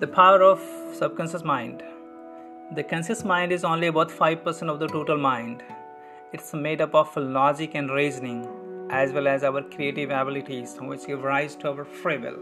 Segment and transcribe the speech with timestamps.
[0.00, 0.60] The power of
[0.92, 1.84] subconscious mind.
[2.74, 5.62] The conscious mind is only about 5% of the total mind.
[6.32, 8.44] It's made up of logic and reasoning,
[8.90, 12.40] as well as our creative abilities, which give rise to our free will.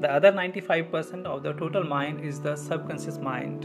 [0.00, 3.64] The other 95% of the total mind is the subconscious mind.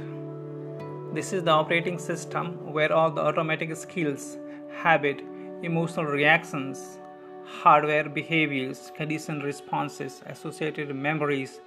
[1.16, 4.38] This is the operating system where all the automatic skills,
[4.84, 5.24] habit,
[5.64, 7.00] emotional reactions,
[7.44, 11.60] hardware behaviors, conditioned responses, associated memories,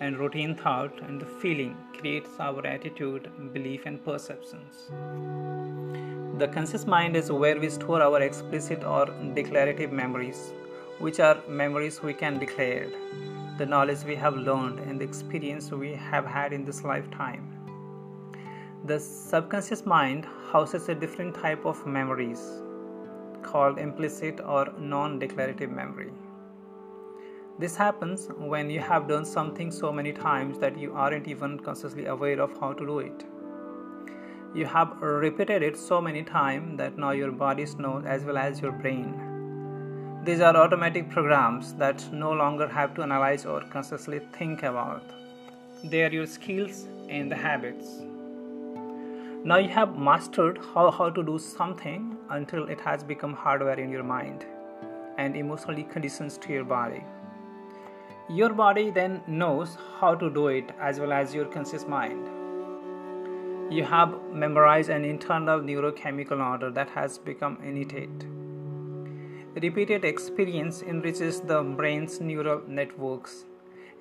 [0.00, 4.88] and routine thought and the feeling creates our attitude, belief, and perceptions.
[6.38, 10.52] The conscious mind is where we store our explicit or declarative memories,
[10.98, 12.88] which are memories we can declare,
[13.56, 17.52] the knowledge we have learned, and the experience we have had in this lifetime.
[18.84, 22.40] The subconscious mind houses a different type of memories
[23.42, 26.12] called implicit or non declarative memory.
[27.58, 32.04] This happens when you have done something so many times that you aren't even consciously
[32.04, 33.24] aware of how to do it.
[34.54, 38.60] You have repeated it so many times that now your body knows as well as
[38.60, 40.22] your brain.
[40.22, 45.02] These are automatic programs that no longer have to analyze or consciously think about.
[45.82, 48.02] They are your skills and the habits.
[49.44, 53.90] Now you have mastered how, how to do something until it has become hardware in
[53.90, 54.44] your mind
[55.16, 57.02] and emotionally conditions to your body.
[58.28, 62.26] Your body then knows how to do it as well as your conscious mind.
[63.72, 68.26] You have memorized an internal neurochemical order that has become innate.
[69.62, 73.44] Repeated experience enriches the brain's neural networks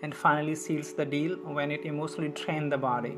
[0.01, 3.15] and finally seals the deal when it emotionally trains the body.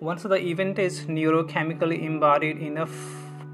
[0.00, 2.96] Once the event is neurochemically embodied enough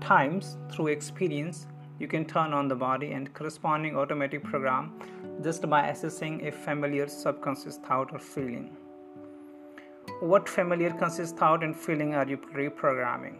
[0.00, 1.66] times through experience,
[1.98, 4.92] you can turn on the body and corresponding automatic program
[5.42, 8.70] just by assessing a familiar subconscious thought or feeling.
[10.20, 13.36] What familiar conscious thought and feeling are you reprogramming?